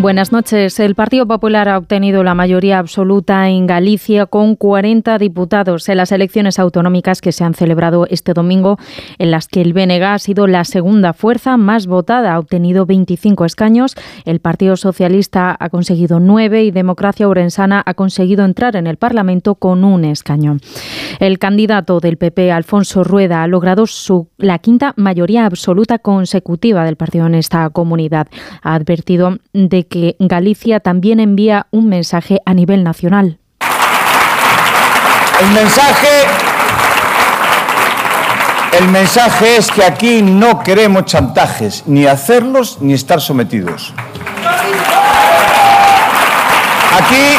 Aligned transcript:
Buenas 0.00 0.32
noches. 0.32 0.80
El 0.80 0.94
Partido 0.94 1.26
Popular 1.26 1.68
ha 1.68 1.76
obtenido 1.76 2.24
la 2.24 2.34
mayoría 2.34 2.78
absoluta 2.78 3.50
en 3.50 3.66
Galicia 3.66 4.24
con 4.24 4.56
40 4.56 5.18
diputados 5.18 5.90
en 5.90 5.98
las 5.98 6.10
elecciones 6.10 6.58
autonómicas 6.58 7.20
que 7.20 7.32
se 7.32 7.44
han 7.44 7.52
celebrado 7.52 8.06
este 8.08 8.32
domingo, 8.32 8.78
en 9.18 9.30
las 9.30 9.46
que 9.46 9.60
el 9.60 9.74
BNG 9.74 10.02
ha 10.02 10.18
sido 10.18 10.46
la 10.46 10.64
segunda 10.64 11.12
fuerza 11.12 11.58
más 11.58 11.86
votada. 11.86 12.32
Ha 12.32 12.38
obtenido 12.38 12.86
25 12.86 13.44
escaños. 13.44 13.94
El 14.24 14.40
Partido 14.40 14.78
Socialista 14.78 15.54
ha 15.60 15.68
conseguido 15.68 16.18
9 16.18 16.64
y 16.64 16.70
Democracia 16.70 17.28
Urensana 17.28 17.82
ha 17.84 17.92
conseguido 17.92 18.46
entrar 18.46 18.76
en 18.76 18.86
el 18.86 18.96
Parlamento 18.96 19.56
con 19.56 19.84
un 19.84 20.06
escaño. 20.06 20.56
El 21.18 21.38
candidato 21.38 22.00
del 22.00 22.16
PP, 22.16 22.52
Alfonso 22.52 23.04
Rueda, 23.04 23.42
ha 23.42 23.46
logrado 23.48 23.86
su, 23.86 24.28
la 24.38 24.60
quinta 24.60 24.94
mayoría 24.96 25.44
absoluta 25.44 25.98
consecutiva 25.98 26.86
del 26.86 26.96
partido 26.96 27.26
en 27.26 27.34
esta 27.34 27.68
comunidad. 27.68 28.28
Ha 28.62 28.74
advertido 28.76 29.36
de 29.52 29.89
que 29.90 30.16
Galicia 30.18 30.80
también 30.80 31.20
envía 31.20 31.66
un 31.70 31.88
mensaje 31.88 32.40
a 32.46 32.54
nivel 32.54 32.82
nacional. 32.84 33.38
El 35.40 35.50
mensaje 35.50 36.08
el 38.78 38.88
mensaje 38.88 39.56
es 39.56 39.70
que 39.70 39.84
aquí 39.84 40.22
no 40.22 40.62
queremos 40.62 41.04
chantajes, 41.04 41.82
ni 41.86 42.06
hacerlos 42.06 42.78
ni 42.80 42.94
estar 42.94 43.20
sometidos. 43.20 43.92
Aquí 46.96 47.36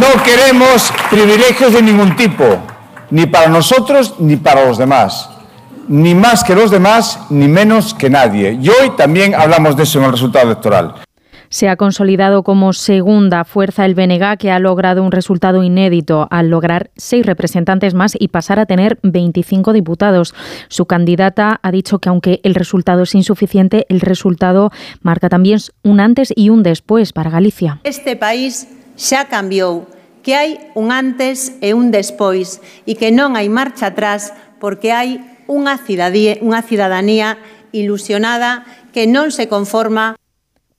no 0.00 0.22
queremos 0.24 0.92
privilegios 1.10 1.72
de 1.72 1.82
ningún 1.82 2.16
tipo, 2.16 2.44
ni 3.10 3.26
para 3.26 3.48
nosotros 3.48 4.14
ni 4.18 4.36
para 4.36 4.66
los 4.66 4.78
demás 4.78 5.29
ni 5.90 6.14
más 6.14 6.44
que 6.44 6.54
los 6.54 6.70
demás, 6.70 7.18
ni 7.30 7.48
menos 7.48 7.94
que 7.94 8.08
nadie. 8.08 8.56
Y 8.62 8.68
hoy 8.68 8.90
también 8.96 9.34
hablamos 9.34 9.76
de 9.76 9.82
eso 9.82 9.98
en 9.98 10.04
el 10.04 10.12
resultado 10.12 10.46
electoral. 10.46 10.94
Se 11.48 11.68
ha 11.68 11.74
consolidado 11.74 12.44
como 12.44 12.72
segunda 12.72 13.44
fuerza 13.44 13.84
el 13.84 13.96
BNG, 13.96 14.38
que 14.38 14.52
ha 14.52 14.60
logrado 14.60 15.02
un 15.02 15.10
resultado 15.10 15.64
inédito 15.64 16.28
al 16.30 16.48
lograr 16.48 16.92
seis 16.96 17.26
representantes 17.26 17.94
más 17.94 18.14
y 18.16 18.28
pasar 18.28 18.60
a 18.60 18.66
tener 18.66 19.00
25 19.02 19.72
diputados. 19.72 20.32
Su 20.68 20.86
candidata 20.86 21.58
ha 21.60 21.72
dicho 21.72 21.98
que 21.98 22.08
aunque 22.08 22.40
el 22.44 22.54
resultado 22.54 23.02
es 23.02 23.16
insuficiente, 23.16 23.84
el 23.88 24.00
resultado 24.00 24.70
marca 25.02 25.28
también 25.28 25.58
un 25.82 25.98
antes 25.98 26.32
y 26.36 26.50
un 26.50 26.62
después 26.62 27.12
para 27.12 27.30
Galicia. 27.30 27.80
Este 27.82 28.14
país 28.14 28.68
ya 28.96 29.24
cambió, 29.24 29.88
que 30.22 30.36
hay 30.36 30.60
un 30.76 30.92
antes 30.92 31.56
e 31.60 31.74
un 31.74 31.90
después 31.90 32.60
y 32.86 32.94
que 32.94 33.10
no 33.10 33.34
hay 33.34 33.48
marcha 33.48 33.86
atrás 33.86 34.34
porque 34.60 34.92
hay 34.92 35.29
unha 35.50 35.74
cidadanía, 35.82 36.38
unha 36.38 36.62
cidadanía 36.62 37.42
ilusionada 37.74 38.62
que 38.94 39.10
non 39.10 39.34
se 39.34 39.50
conforma 39.50 40.14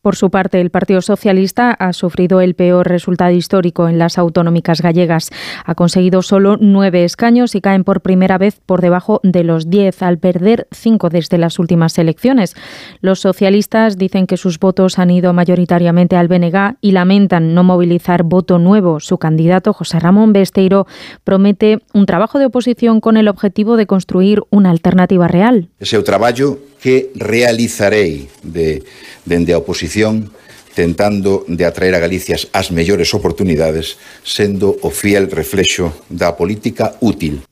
Por 0.02 0.16
su 0.16 0.32
parte, 0.32 0.60
el 0.60 0.72
Partido 0.72 1.00
Socialista 1.02 1.70
ha 1.72 1.94
sufrido 1.94 2.42
el 2.42 2.56
peor 2.56 2.88
resultado 2.90 3.30
histórico 3.34 3.88
en 3.88 4.00
las 4.00 4.18
autonómicas 4.18 4.82
gallegas. 4.82 5.30
Ha 5.64 5.76
conseguido 5.76 6.24
solo 6.24 6.58
nueve 6.60 7.04
escaños 7.04 7.54
y 7.54 7.62
caen 7.62 7.84
por 7.84 8.02
primera 8.02 8.40
vez 8.40 8.60
por 8.66 8.82
debajo 8.82 9.20
de 9.22 9.44
los 9.44 9.70
diez, 9.70 10.02
al 10.02 10.18
perder 10.18 10.68
cinco 10.72 11.10
desde 11.10 11.38
las 11.38 11.60
últimas 11.60 12.00
elecciones. 12.00 12.56
Los 13.02 13.20
socialistas 13.20 13.96
dicen 13.96 14.26
que 14.26 14.38
sus 14.38 14.58
votos 14.58 14.98
han 14.98 15.12
ido 15.12 15.34
mayoritariamente 15.34 16.16
al 16.16 16.28
BNG 16.28 16.78
y 16.82 16.94
lamentan 16.94 17.54
no 17.54 17.64
movilizar 17.64 18.24
voto 18.24 18.58
nuevo. 18.58 19.00
Su 19.02 19.20
candidato, 19.20 19.72
José 19.72 20.00
Ramón 20.00 20.34
Besteiro, 20.34 20.88
promete 21.24 21.78
un 21.94 22.08
trabajo 22.08 22.40
de 22.40 22.48
oposición 22.48 23.02
con 23.02 23.18
el 23.18 23.28
objetivo 23.28 23.78
de 23.78 23.86
construir 23.86 24.42
una 24.50 24.72
alternativa 24.72 25.28
real. 25.28 25.70
Ese 25.80 26.02
trabajo 26.02 26.58
que 26.82 27.12
realizarei 27.16 28.28
de, 28.42 28.84
dende 29.26 29.54
a 29.54 29.62
oposición 29.62 30.34
tentando 30.74 31.46
de 31.48 31.66
atraer 31.66 31.96
a 31.96 32.00
Galicia 32.00 32.40
as 32.52 32.72
mellores 32.72 33.14
oportunidades, 33.14 34.00
sendo 34.24 34.76
o 34.82 34.90
fiel 34.90 35.30
reflexo 35.30 35.94
da 36.10 36.34
política 36.34 36.96
útil. 37.04 37.44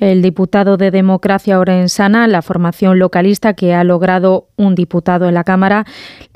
El 0.00 0.22
diputado 0.22 0.76
de 0.76 0.90
Democracia 0.90 1.58
Orensana, 1.58 2.26
la 2.26 2.42
formación 2.42 2.98
localista 2.98 3.54
que 3.54 3.74
ha 3.74 3.84
logrado 3.84 4.48
un 4.56 4.74
diputado 4.74 5.28
en 5.28 5.34
la 5.34 5.44
Cámara, 5.44 5.86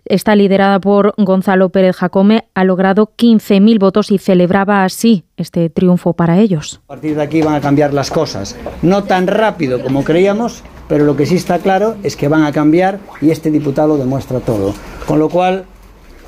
está 0.05 0.37
liderada 0.37 0.81
por 0.81 1.15
Gonzalo 1.19 1.69
Pérez 1.71 1.97
Jacome, 1.97 2.49
ha 2.55 2.65
logrado 2.65 3.13
15.000 3.17 3.79
votos 3.79 4.11
y 4.11 4.19
celebraba 4.19 4.85
así 4.85 5.25
este 5.37 5.69
triunfo 5.71 6.15
para 6.15 6.39
ellos. 6.39 6.81
A 6.85 6.95
partir 6.95 7.17
de 7.17 7.23
aquí 7.23 7.43
van 7.43 7.55
a 7.55 7.61
cambiar 7.61 7.93
las 7.93 8.11
cosas, 8.11 8.57
no 8.83 9.05
tan 9.05 9.27
rápido 9.27 9.83
como 9.83 10.05
creíamos, 10.05 10.63
pero 10.89 11.05
lo 11.05 11.17
que 11.17 11.27
sí 11.27 11.37
está 11.37 11.59
claro 11.59 11.97
es 12.03 12.17
que 12.17 12.29
van 12.29 12.45
a 12.45 12.53
cambiar 12.53 13.01
y 13.21 13.31
este 13.31 13.51
diputado 13.51 13.97
demuestra 13.97 14.41
todo. 14.41 14.75
Con 15.07 15.19
lo 15.19 15.29
cual, 15.29 15.67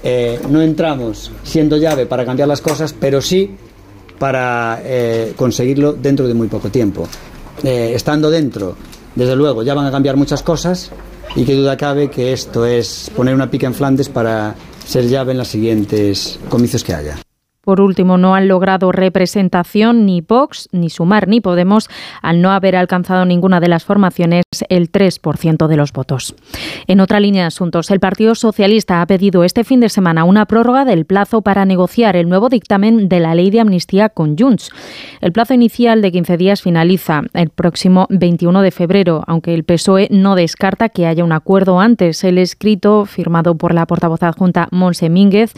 eh, 0.03 0.41
no 0.49 0.63
entramos 0.63 1.33
siendo 1.43 1.77
llave 1.77 2.07
para 2.07 2.25
cambiar 2.25 2.49
las 2.49 2.61
cosas, 2.61 2.95
pero 2.99 3.21
sí 3.21 3.57
para 4.19 4.81
eh, 4.85 5.33
conseguirlo 5.37 5.95
dentro 5.95 6.29
de 6.29 6.35
muy 6.35 6.49
poco 6.49 6.69
tiempo. 6.69 7.09
Eh, 7.63 7.93
estando 7.95 8.31
dentro, 8.31 8.77
desde 9.15 9.35
luego, 9.37 9.63
ya 9.63 9.75
van 9.75 9.87
a 9.87 9.91
cambiar 9.91 10.17
muchas 10.17 10.43
cosas 10.43 10.91
y 11.35 11.45
qué 11.45 11.55
duda 11.55 11.77
cabe 11.77 12.11
que 12.11 12.33
esto 12.33 12.67
es 12.67 13.11
poner 13.17 13.35
una 13.35 13.51
pica 13.51 13.67
en 13.67 13.75
Flandes 13.75 14.09
para 14.09 14.55
ser 14.87 15.09
llave 15.09 15.33
en 15.33 15.39
los 15.39 15.49
siguientes 15.49 16.39
comicios 16.49 16.85
que 16.85 16.95
haya. 16.95 17.30
Por 17.71 17.81
último, 17.81 18.19
no 18.19 18.35
han 18.35 18.49
logrado 18.49 18.91
representación 18.91 20.05
ni 20.05 20.23
Vox, 20.23 20.69
ni 20.73 20.91
Sumar, 20.91 21.29
ni 21.29 21.41
Podemos, 21.41 21.89
al 22.21 22.43
no 22.43 22.51
haber 22.51 22.75
alcanzado 22.75 23.25
ninguna 23.25 23.61
de 23.61 23.69
las 23.69 23.85
formaciones 23.85 24.43
el 24.69 24.91
3% 24.91 25.69
de 25.69 25.77
los 25.77 25.93
votos. 25.93 26.35
En 26.89 26.99
otra 26.99 27.21
línea 27.21 27.43
de 27.43 27.47
asuntos, 27.47 27.93
el 27.93 28.01
Partido 28.01 28.35
Socialista 28.35 29.01
ha 29.01 29.07
pedido 29.07 29.45
este 29.45 29.63
fin 29.63 29.79
de 29.79 29.89
semana 29.89 30.25
una 30.25 30.47
prórroga 30.47 30.85
del 30.85 31.05
plazo 31.05 31.43
para 31.43 31.65
negociar 31.65 32.17
el 32.17 32.29
nuevo 32.29 32.49
dictamen 32.49 33.09
de 33.09 33.21
la 33.21 33.37
ley 33.37 33.51
de 33.51 33.61
amnistía 33.61 34.09
con 34.09 34.37
Junts. 34.37 34.73
El 35.21 35.31
plazo 35.31 35.55
inicial 35.55 36.03
de 36.03 36.11
15 36.11 36.37
días 36.39 36.63
finaliza 36.63 37.23
el 37.35 37.51
próximo 37.51 38.09
21 38.11 38.63
de 38.63 38.73
febrero, 38.73 39.23
aunque 39.29 39.55
el 39.55 39.63
PSOE 39.63 40.09
no 40.11 40.35
descarta 40.35 40.89
que 40.89 41.07
haya 41.07 41.23
un 41.23 41.31
acuerdo 41.31 41.79
antes. 41.79 42.25
El 42.25 42.39
escrito, 42.39 43.05
firmado 43.05 43.55
por 43.55 43.73
la 43.75 43.87
portavoz 43.87 44.25
adjunta 44.25 44.67
Monse 44.73 45.09
Mínguez, 45.09 45.53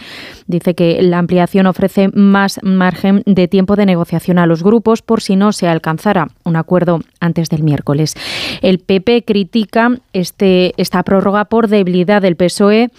dice 0.46 0.74
que 0.74 1.00
la 1.00 1.16
ampliación 1.16 1.66
ofrece 1.66 2.01
más 2.12 2.60
margen 2.62 3.22
de 3.26 3.48
tiempo 3.48 3.76
de 3.76 3.86
negociación 3.86 4.38
a 4.38 4.46
los 4.46 4.62
grupos 4.62 5.02
por 5.02 5.20
si 5.20 5.36
no 5.36 5.52
se 5.52 5.68
alcanzara 5.68 6.28
un 6.44 6.56
acuerdo 6.56 7.00
antes 7.20 7.48
del 7.48 7.62
miércoles. 7.62 8.14
El 8.60 8.78
PP 8.78 9.24
critica 9.24 9.90
este, 10.12 10.74
esta 10.76 11.02
prórroga 11.02 11.46
por 11.46 11.68
debilidad 11.68 12.22
del 12.22 12.36
PSOE 12.36 12.90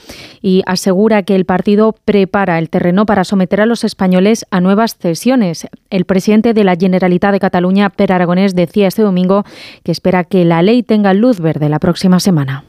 y 0.42 0.64
asegura 0.66 1.24
que 1.24 1.36
el 1.36 1.46
partido 1.46 1.96
prepara 2.06 2.60
el 2.60 2.70
terreno 2.70 3.06
para 3.06 3.24
someter 3.24 3.62
a 3.62 3.66
los 3.66 3.84
españoles 3.84 4.46
a 4.52 4.62
nuevas 4.62 4.98
cesiones. 4.98 5.68
El 5.90 6.06
presidente 6.06 6.54
de 6.54 6.64
la 6.64 6.76
Generalitat 6.76 7.32
de 7.32 7.40
Cataluña, 7.40 7.90
Per 7.90 8.12
Aragonés, 8.12 8.56
decía 8.56 8.88
este 8.88 9.02
domingo 9.02 9.44
que 9.84 9.92
espera 9.92 10.24
que 10.24 10.46
la 10.46 10.62
ley 10.62 10.84
tenga 10.84 11.14
luz 11.14 11.40
verde 11.40 11.70
la 11.70 11.80
próxima 11.80 12.20
semana. 12.20 12.64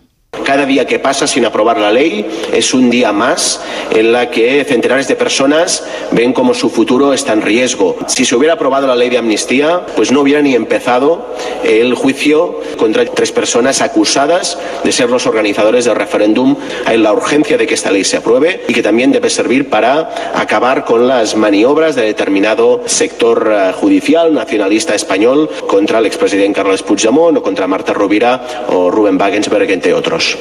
Cada 0.45 0.67
día 0.67 0.87
que 0.87 0.99
pasa 0.99 1.27
sin 1.27 1.45
aprobar 1.45 1.79
la 1.79 1.91
ley 1.91 2.27
es 2.53 2.75
un 2.75 2.91
día 2.91 3.13
más 3.13 3.63
en 3.91 4.13
la 4.13 4.31
que 4.31 4.65
centenares 4.65 5.09
de 5.09 5.17
personas 5.17 5.85
ven 6.11 6.33
como 6.33 6.55
su 6.55 6.69
futuro 6.71 7.13
está 7.13 7.33
en 7.33 7.43
riesgo. 7.43 7.97
Si 8.07 8.25
se 8.25 8.37
hubiera 8.37 8.55
aprobado 8.55 8.87
la 8.87 8.95
ley 8.95 9.09
de 9.09 9.19
amnistía, 9.19 9.85
pues 9.97 10.13
no 10.13 10.21
hubiera 10.21 10.43
ni 10.43 10.55
empezado 10.55 11.35
el 11.65 11.95
juicio 11.95 12.61
contra 12.77 13.05
tres 13.07 13.33
personas 13.33 13.81
acusadas 13.81 14.59
de 14.83 14.93
ser 14.93 15.11
los 15.11 15.27
organizadores 15.27 15.87
del 15.87 15.97
referéndum. 15.97 16.57
Hay 16.85 16.99
la 16.99 17.13
urgencia 17.13 17.57
de 17.57 17.67
que 17.67 17.75
esta 17.75 17.91
ley 17.91 18.05
se 18.05 18.19
apruebe 18.19 18.65
y 18.69 18.75
que 18.75 18.83
también 18.83 19.13
debe 19.13 19.31
servir 19.31 19.71
para 19.71 20.33
acabar 20.35 20.85
con 20.85 21.09
las 21.09 21.37
maniobras 21.37 21.95
de 21.95 22.03
determinado 22.03 22.83
sector 22.87 23.51
eh, 23.51 23.73
judicial 23.73 24.35
nacionalista 24.35 24.95
español 24.95 25.49
contra 25.67 25.99
el 25.99 26.07
expresidente 26.07 26.55
Carlos 26.55 26.83
Puigdemont 26.83 27.39
o 27.39 27.43
contra 27.43 27.67
Marta 27.67 27.93
Rovira 27.93 28.67
o 28.69 28.91
Rubén 28.91 29.19
Wagensberg, 29.21 29.71
entre 29.71 29.95
otros. 29.95 30.34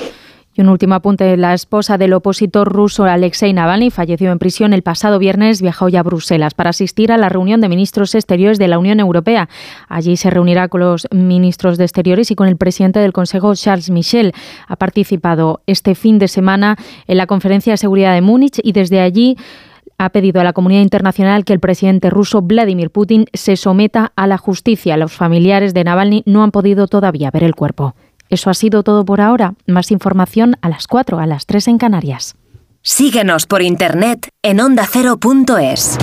Y 0.55 0.61
un 0.61 0.69
último 0.69 0.93
apunte. 0.93 1.35
La 1.35 1.55
esposa 1.55 1.97
del 1.97 2.13
opositor 2.13 2.71
ruso 2.71 3.05
Alexei 3.05 3.53
Navalny 3.53 3.89
falleció 3.89 4.31
en 4.31 4.37
prisión 4.37 4.73
el 4.73 4.83
pasado 4.83 5.17
viernes. 5.17 5.63
Viajó 5.63 5.89
ya 5.89 6.01
a 6.01 6.03
Bruselas 6.03 6.53
para 6.53 6.69
asistir 6.69 7.11
a 7.11 7.17
la 7.17 7.27
reunión 7.27 7.59
de 7.59 7.69
ministros 7.69 8.13
exteriores 8.13 8.59
de 8.59 8.67
la 8.67 8.77
Unión 8.77 8.99
Europea. 8.99 9.49
Allí 9.89 10.15
se 10.15 10.29
reunirá 10.29 10.67
con 10.67 10.81
los 10.81 11.07
ministros 11.11 11.79
de 11.79 11.85
Exteriores 11.85 12.29
y 12.29 12.35
con 12.35 12.47
el 12.47 12.57
presidente 12.57 12.99
del 12.99 13.13
Consejo, 13.13 13.55
Charles 13.55 13.89
Michel. 13.89 14.33
Ha 14.67 14.75
participado 14.75 15.61
este 15.65 15.95
fin 15.95 16.19
de 16.19 16.27
semana 16.27 16.77
en 17.07 17.17
la 17.17 17.25
Conferencia 17.25 17.73
de 17.73 17.77
Seguridad 17.77 18.13
de 18.13 18.21
Múnich 18.21 18.59
y 18.63 18.73
desde 18.73 19.01
allí 19.01 19.37
ha 19.97 20.09
pedido 20.09 20.41
a 20.41 20.43
la 20.43 20.53
comunidad 20.53 20.81
internacional 20.81 21.45
que 21.45 21.53
el 21.53 21.59
presidente 21.59 22.09
ruso 22.09 22.41
Vladimir 22.41 22.91
Putin 22.91 23.25
se 23.33 23.55
someta 23.55 24.11
a 24.15 24.27
la 24.27 24.37
justicia. 24.37 24.97
Los 24.97 25.13
familiares 25.13 25.73
de 25.73 25.83
Navalny 25.83 26.23
no 26.25 26.43
han 26.43 26.51
podido 26.51 26.87
todavía 26.87 27.31
ver 27.31 27.43
el 27.43 27.55
cuerpo. 27.55 27.95
Eso 28.33 28.49
ha 28.49 28.55
sido 28.55 28.81
todo 28.81 29.05
por 29.05 29.21
ahora. 29.21 29.53
Más 29.67 29.91
información 29.91 30.57
a 30.61 30.69
las 30.69 30.87
4, 30.87 31.19
a 31.19 31.27
las 31.27 31.45
3 31.45 31.67
en 31.67 31.77
Canarias. 31.77 32.33
Síguenos 32.81 33.45
por 33.45 33.61
internet 33.61 34.29
en 34.41 34.59
ondacero.es. 34.59 35.99